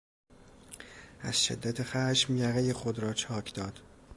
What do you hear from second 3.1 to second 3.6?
چاک